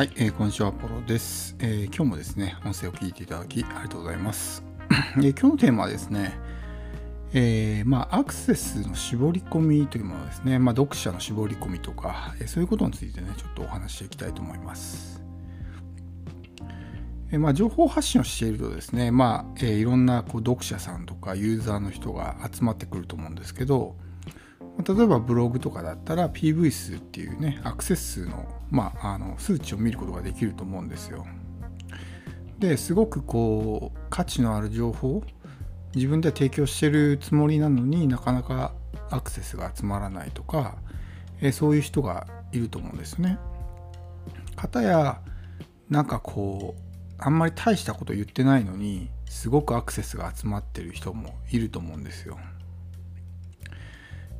[0.00, 4.64] はい、えー、こんにちは、ポロです、えー、今日もですね、音声を聞いていただきありがとうございます。
[5.18, 6.32] えー、今日のテーマはですね、
[7.34, 15.22] えー、まあ、アクセスの絞り込みというものですね、まあ、読者の絞り込みとか、えそういうことについてね、ちょっとお話していきたいと思います。
[17.30, 23.96] えまあ、情報発信をしているとですね、まあえいろんなこう読者さんとかユーザーの人が集まってくると思うんですけど、
[24.78, 31.26] 例えばブログとかだったら PV 数っていうねアクセス数の,、まあ、あの数値を見ることができると思うんですよ。
[32.58, 35.22] ですごくこう価値のある情報
[35.94, 38.72] 自分で提供してるつもりなのになかなか
[39.10, 40.76] アクセスが集まらないとか、
[41.40, 43.38] えそういう人がいると思うんですね。
[44.56, 45.20] かたや
[45.88, 46.82] なんかこう
[47.18, 52.38] あんまり大したこと言ってないのにすごくアクセスが集まってる人もいると思うんですよ。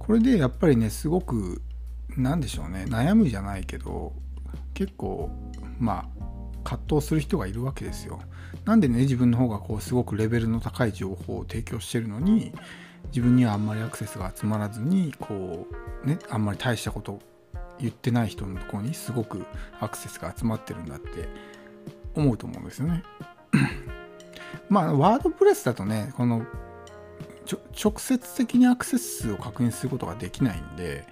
[0.00, 1.62] これでやっぱりねすごく
[2.16, 4.12] 何でしょうね悩むじゃないけど
[4.74, 5.30] 結構
[5.78, 6.20] まあ
[6.64, 8.20] 葛藤する人がいるわけですよ。
[8.64, 12.52] なんでね自分の方がこうすごくレベルの高い情報を提供してるのに
[13.08, 15.66] 自分にはあんまりアクセスが集まらずにこ
[16.04, 17.20] うねあんまり大したこと
[17.78, 19.44] 言ってない人のところにすごく
[19.80, 21.28] アクセスが集まってるんだって
[22.14, 23.02] 思うと思うんですよね。
[24.68, 26.44] まあワードプレスだとねこの
[27.56, 31.04] 直接的にアクセス数を確認することができないんで、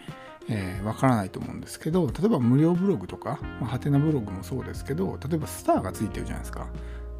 [0.48, 6.68] えー、からないと思うんですけど例えば無料ブログとか、まあ、ハテナブログもそうですけど例えばスターがついてるじゃないですか。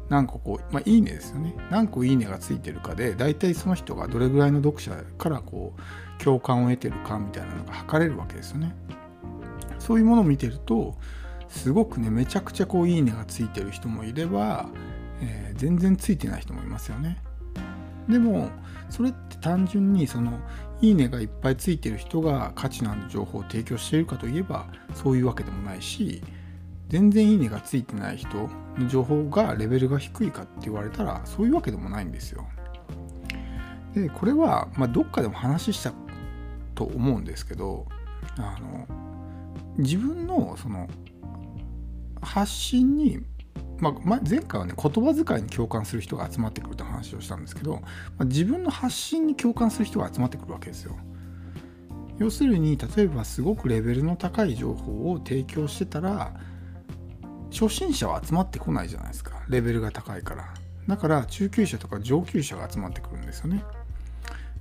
[0.09, 1.55] 何個こう、まあ、いいねですよね。
[1.69, 8.75] 何個いいねがついてるかで大体その人がどれぐらいの読者からこう共感を得てるかみたいなのが測れるわけですよね。
[9.77, 10.95] そういうものを見てると
[11.47, 14.69] すごくねめちゃくちゃこういいねがついてる人もいれば、
[15.21, 17.21] えー、全然ついてない人もいますよね。
[18.09, 18.49] でも
[18.89, 20.39] それって単純にその
[20.81, 26.21] いいねがいっぱいついてる人が価値のある情報を提供しているかといえばそういうわけでもないし
[26.87, 32.47] 全然いいねがついてない人の情報がレベルが低いかって言われたらそういうわけでもないんですよ。
[33.93, 35.93] でこれは、まあ、どっかでも話した
[36.75, 37.87] と思うんですけど
[38.37, 38.87] あの
[39.77, 40.87] 自分のその
[42.21, 43.19] 発信に
[43.79, 47.81] まあ、前回はね言葉遣いに共感する人が集まってくるって話をしたんですけど、ま
[48.19, 50.97] あ、自分の発信に共感する人が集まってくるわけですよ。
[52.17, 56.33] 要するに例えばすごくレベルの高い情報を提供してたら
[57.49, 59.41] 初心者は集まってこないじゃないですか。
[59.47, 60.53] レベルが高いから。
[60.87, 63.63] だから中級者とか上級者が集まってくるんですよね。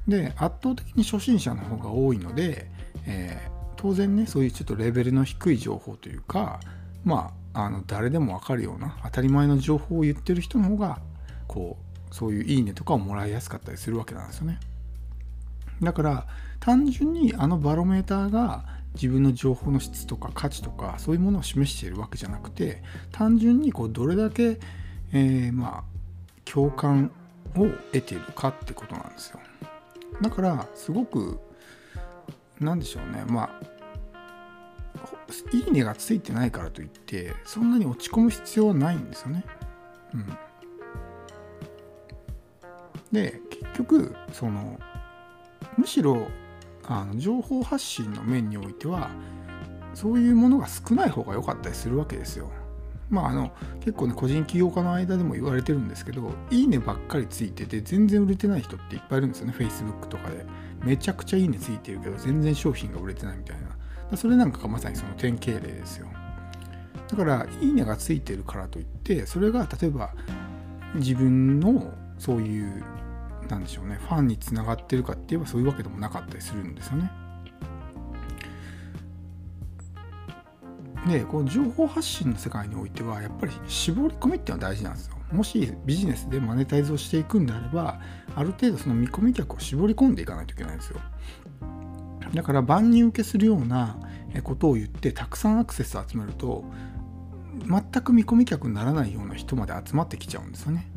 [0.07, 2.71] で圧倒的に初心者の方が多いので、
[3.07, 6.61] えー、当然ねそういうちょっとレベルの低い情報というか
[7.09, 11.01] まああの誰でも分かるような当たり前の情報を言ってる人の方が
[11.49, 11.79] こ
[12.11, 14.61] うそういういいねとかをもらいやすかったりするわけなんですよね。
[15.83, 16.27] だから
[16.61, 18.65] 単純にあのバロメーターが
[18.95, 24.59] 自分の情報の質とか価値とかそういうものを示しているわけじゃなくて単純にこうどれだけ、
[25.13, 25.85] えー、まあ
[26.45, 27.11] 共感
[27.57, 29.41] を得ているかってことなんですよ。
[30.21, 31.41] だからすごく
[32.61, 33.78] 何でしょうねまあ
[35.53, 39.45] いいねがついてないからといってそんなに落ち込む必要はないんですよね。
[40.15, 40.27] うん、
[43.13, 44.79] で結局その
[45.77, 46.29] むしろ
[46.87, 49.11] あの情報発信の面においては
[49.95, 52.51] そういうものが少ない方が良かったりするわけですよ。
[53.11, 60.45] まああの結構ね個人起業家の間でも言われてるんですけどいいねばっかりついてて全然売れてない人っていっぱいいるんですよね Facebook とかで
[60.85, 63.78] めちゃくちゃいいねついてるけど全然商品が売れてないみたいな
[64.17, 66.09] それなんかがまさにその典型例ですよ。
[67.09, 70.15] だから、いいねがついてるからといって、それが例えば
[70.95, 72.85] 自分のそういう、
[73.49, 77.11] なんでしょうね、ファンにつながってるかって言えばそういうわけでもなかったりするんですよね。
[81.07, 85.17] で、この情報発信の世界においては、やっぱり絞り込みっていうのは大事なんですよ。
[85.33, 88.01] もしビジネスでマネタイズをしていくんであれば、
[88.35, 91.01] ある程度その見込み客を絞り込んでいかないといけないんですよ。
[92.35, 93.99] だから万人受けするような
[94.43, 96.65] ことを言ってたくさんアクセス集めると
[97.67, 100.91] 全く見込み客にならないような人まで集まってきちゃうんですよね。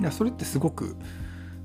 [0.00, 0.96] いやそれってすごく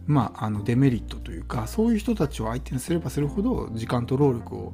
[0.07, 4.73] まあ、あのデメリットというかそういう人たちを相手にすればするほど時間と労力を、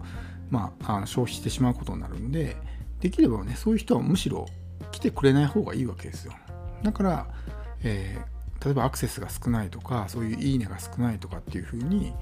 [0.50, 2.56] まあ、あの消費してしまうことになるんで
[3.02, 4.48] できればねそういう人はむしろ
[4.92, 6.34] 来てくれない方がいいわけですよ
[6.82, 7.28] だから、
[7.84, 12.14] えー、例えばアクセスが少ないとかそういういいねが少ないとかっていうふうに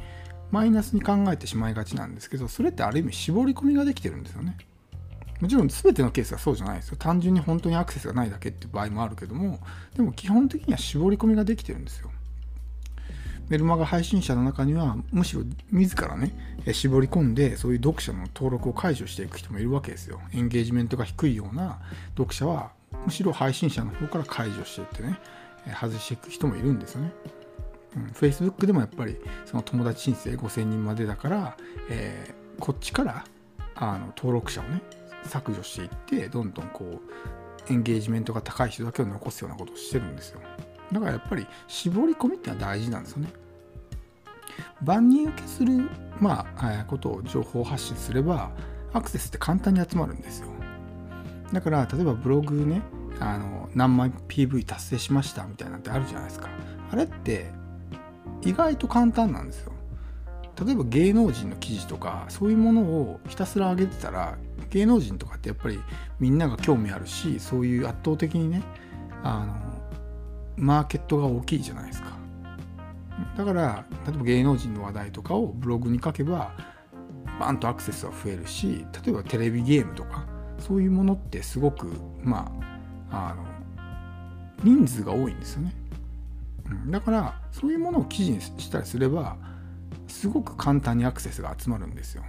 [0.55, 4.57] マイナスに考えてしまいがちなんですけどそれってある意味絞り込みができてるんですよね。
[5.41, 6.95] もちろん全てのケースはそうじゃないですよ。
[6.97, 9.59] 単純に本当にアクセスがないだけっていう場合もあるけども
[9.95, 12.09] でも基本的には絞り込みができてるんですよ。
[13.49, 20.21] メルマガ配信者の中にはむしろ自らね絞り込んでそういう読者の登録を解除していく人もいるわけですよ。
[20.31, 21.79] エンゲージメントが低いような
[22.17, 22.71] 読者は
[23.05, 25.19] むしろ配信者の方から解除していってね
[25.81, 27.11] 外していく人もいるんですよね、
[27.95, 31.57] うん、Facebook でもやっぱりその友達申請5000人までだから、
[31.89, 33.25] えー、こっちから
[33.75, 34.81] あの登録者をね
[35.23, 37.01] 削除していってどんどんこ
[37.69, 40.41] うエンゲージメントが高い人だけを残すようなことをしてるんですよ。
[40.91, 43.29] だからやっぱり絞り込みってのは大事なんですよね。
[44.83, 45.89] 万人受けする、
[46.19, 48.51] まあ、ことを情報発信すれば
[48.93, 50.47] アクセスって簡単に集まるんですよ。
[51.51, 52.81] だから例えばブログね
[53.19, 56.49] あの何枚 PV 達成しましたみたいなってあるじゃないですか。
[56.91, 57.51] あれって
[58.41, 59.71] 意外と簡単なんですよ。
[60.65, 64.37] 例えば芸能人の記事とかそういうものをひたすら上げてたら
[64.69, 65.79] 芸能人とかってやっぱり
[66.19, 68.63] みんなが興味あるしそういう圧倒的にね
[69.21, 69.53] あの
[70.55, 72.15] マーケットが大きいじゃないですか。
[73.37, 76.53] だから例えば芸能人の話題とかをブログに書けば
[77.39, 80.25] バンとアクセスは増えるし例えばテレビゲームとか
[80.57, 81.91] そういうものってすごく
[82.23, 82.51] ま
[83.11, 83.43] ああの
[84.63, 85.73] 人数が多いんですよね、
[86.87, 89.37] だからそういうものを記事にしたりすれば
[90.07, 92.23] すごく簡単にアクセスが集まるんですよ。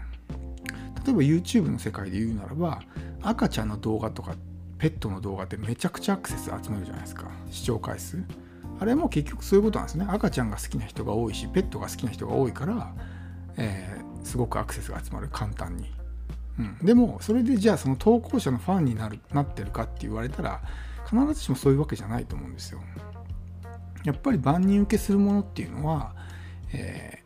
[1.07, 2.83] 例えば YouTube の世界で言うならば
[3.23, 4.35] 赤ちゃんの動画とか
[4.79, 7.31] ペットの動画ってめちゃくちゃアクセス集めるじゃないですか。
[7.51, 8.23] 視聴回数。
[8.79, 10.07] あれも結局そういうことなんですね。
[10.09, 12.93] 赤ちゃんが好きな人が多いしペットが好きな人が多いから、
[13.57, 15.29] えー、すごくアクセスが集まる。
[15.33, 15.95] 簡単に、
[16.59, 20.61] うん、でもそれでじゃあその投稿者のファンになるなってるかって言われたら
[21.09, 22.81] 必ずしもそういうわけじゃないと思うんですよ。
[24.07, 26.15] やっぱり万人受けするものっていうのは、
[26.73, 27.25] え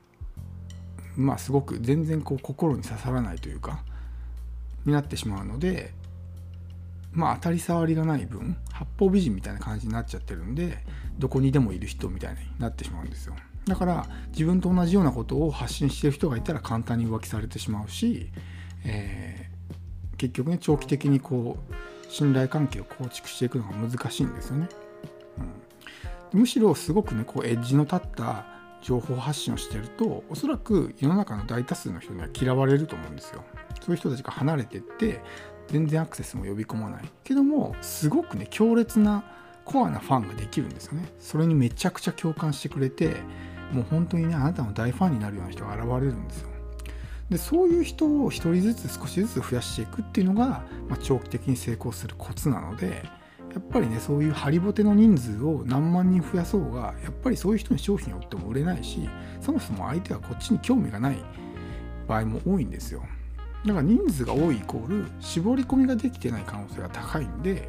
[1.17, 3.85] ー、まあすごく全然こう心に刺さらないというか
[4.87, 5.93] になってしまうので
[7.12, 10.79] まあ当たり障りがない分八方美人みたいな感じになっちゃってるんで
[11.19, 13.37] どこにでもいる人みたいになってしまうんですよ。
[13.67, 18.31] だから自分と同じようなことを発信してる人がいたら簡単に浮気されてしまうし、
[18.87, 21.75] えー、結局ね長期的にこう
[22.11, 24.69] 信頼関係を構築していくのが難しいんですよね、
[26.32, 28.47] むしろすごくねこうエッジの立った
[28.82, 33.44] 情報発信をしてるとおそらく世の中の大多数の人には嫌われると思うんですよ。
[33.81, 35.21] そういう人たちが離れてって
[35.69, 37.05] 全然アクセスも呼び込まない。
[37.25, 39.25] けどもすごくね強烈な
[39.65, 41.12] コアなファンができるんですよね。
[41.19, 43.17] それにめちゃくちゃ共感してくれて
[43.73, 46.49] もう本当にねあなたの大ファンになるような人が現れるんですよ。
[47.29, 53.05] でそういう人を一人ずつ少しずつ増やしていくっていうのが、まあ、長期的に成功するコツなので
[53.52, 59.08] やっぱりねそういうハリボテの人数を何万人増やそうがやっぱりそういう人に商品を売っても売れないし
[59.41, 61.17] そもそも相手はこっちに興味がない
[62.06, 63.02] 場合も多いんですよ。
[63.67, 67.69] だから人数が多いイコール絞り込みができてない可能性が高いんで、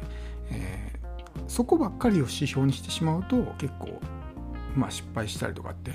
[0.50, 4.00] えー、そこばっかりを指標にしてしまうと結構、
[4.74, 5.92] まあ、失敗したりとかって、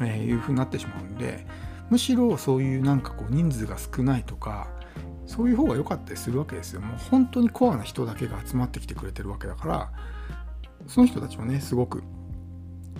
[0.00, 1.44] えー、いうふうになってしまうんで
[1.90, 4.68] むしろそういうなんかこう人数が少ないとか
[5.26, 6.80] そういう方が良かったりするわけですよ。
[6.80, 9.92] もう本当にコアな人だけが集まってきてくれてるわけだから
[10.86, 12.02] その人たちはねすごく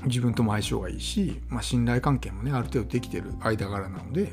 [0.04, 4.32] 自分とも相性がいいし、まあ、信頼関係もねある程度できてる間柄なので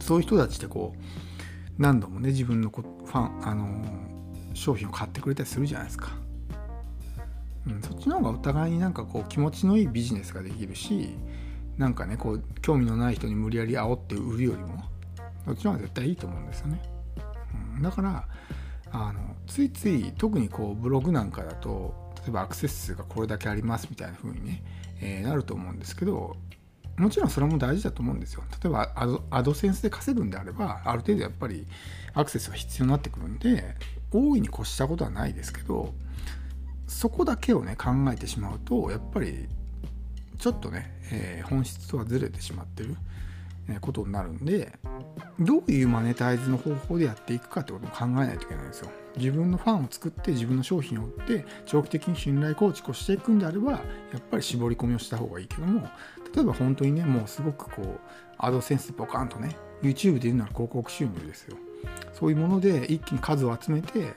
[0.00, 1.00] そういう人たちってこう
[1.78, 6.10] 何度もね自分のファン、あのー、商品を買ってくれたりするじゃないですか。
[7.66, 11.10] うん、そっちの方がお互いになんかこう気持ちのいいビジネスができるし
[11.76, 14.82] なんかねこう興味のない人に無理やり煽って売るよりも
[15.44, 16.82] そっちの方が絶対いいと思うんですよね。
[17.76, 18.28] うん、だから
[18.92, 24.62] あのついつい特にこうブログなんかだと例えばアクセス数がこれだけありますみたいな風にね、
[25.00, 26.36] えー、なると思うんですけど
[27.00, 28.42] もちろんそれも大事だと思うんですよ。
[28.62, 31.66] 例えばアドアドセンスで稼ぐんであれば、ある程度やっぱり
[32.12, 33.74] アクセスが必要になってくるんで、
[34.10, 35.94] 大いに越したことはないですけど、
[36.86, 39.48] そこだけをね、考えてしまうと、やっぱり
[40.38, 42.96] ちょっとね、えー、本質とはずれてしまってる
[43.78, 44.72] ことになるんで、
[45.38, 48.90] どういうマネタイズの方法でやっていくかってことを考えないといけないんですよ。
[49.16, 53.78] 自分のファンを作って自分の商品を売って長期的に信頼構築をしていくんであればや
[54.18, 55.88] っぱり絞り込みをした方がいいけども
[56.34, 58.00] 例えば本当にねもうすごくこう
[58.38, 61.56] アドセンスポカンとね YouTube で言うなら広告収入ですよ
[62.12, 64.14] そういうもので一気に数を集めて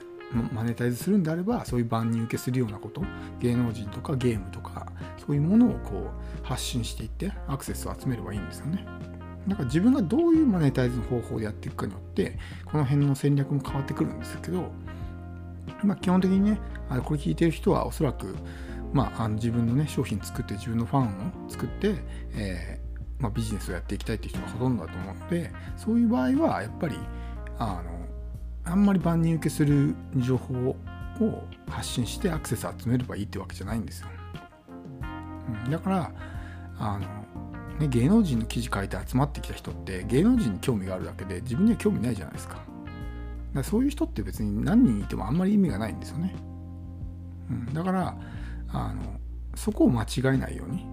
[0.52, 3.02] マネタイズするんであればそういう万人受けするようなこと
[3.40, 4.86] 芸能人とかゲームとか
[5.18, 6.10] そういうものをこ
[6.42, 8.84] う発信していってアクセスを集めればいいんですよね
[9.48, 14.70] だか自分がどういうマネタイズの方法でやっていくかによってこの辺の戦略も変わってくるんですけど
[15.82, 16.58] まあ基本的にね
[16.88, 18.36] あこれ聞いてる人はおそらく
[18.94, 21.06] まあ、あの自分のね商品作って自分のファン
[21.46, 21.96] を作って、
[22.36, 26.96] えー、まあ、ビジネスをやっていきたいっていう人がほとんどだと思うのでそういう場合はやっぱり
[27.58, 27.90] あの
[28.64, 30.76] あんまり万人受けする情報を
[31.68, 34.08] 発信してアクセス集めればいいってわけじゃないんですよ。
[35.64, 36.12] うん、だから
[36.78, 37.23] あの、
[37.78, 42.58] ね、芸能人の記事書いて集まってきた人って芸能人に興味があるだけで自分には興味ないじゃないですか。
[43.54, 46.34] だそういう人って別に何人いてもあんまり意味がないんですよね。
[47.50, 48.16] うん、だから
[48.68, 49.20] あの
[49.54, 50.86] そこを間違えないように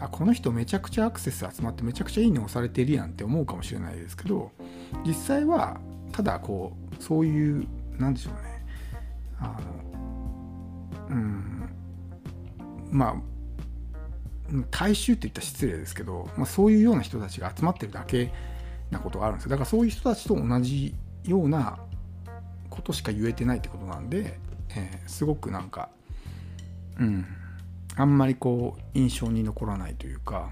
[0.00, 4.50] あこの人めちゃくちゃアクセス集まってめちゃくちゃいいね押されてるやんって思うかもしれないですけど
[5.06, 7.66] 実際はただこうそういう
[7.98, 8.66] なんでしょうね
[9.38, 9.60] あ
[11.08, 11.68] のうん
[12.90, 13.31] まあ
[14.70, 18.32] 大衆って言ったら失礼ですけど、まあ、そういうような人たちが集まってるだけ
[18.90, 19.50] なことがあるんですよ。
[19.50, 20.94] だからそういう人たちと同じ
[21.24, 21.78] ような
[22.68, 24.38] ことしか言えてないってことなんで、
[24.70, 25.88] えー、すごくなんか
[26.98, 27.26] うん
[27.96, 30.50] あんまりこう印象に残らないというか、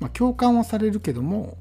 [0.00, 1.56] まあ、共感はされるけども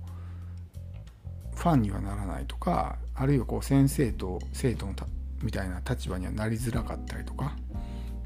[1.55, 4.93] ファンにはならないとかあるいはこう先生と生徒の
[5.41, 7.55] みたいな立場にはなりづらかったりとか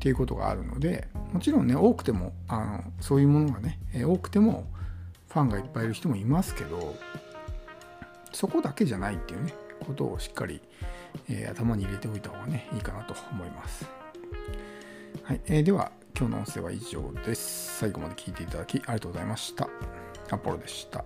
[0.01, 4.65] っていうことがあるのでもちろんね多くてもあのそういうものがね、多くても
[5.29, 6.96] ファンがいっぱいいる人もいますけど
[8.34, 9.53] そこだけじゃないっていうね
[9.86, 10.60] ことをしっかり、
[11.29, 13.88] えー、頭に入れておいた方がねいいかなと思います。
[15.24, 17.77] はい、えー、では今日の音声は以上です。
[17.77, 19.70] 最後まで聞いていただきありがとうございました。
[20.31, 21.05] アポロでした。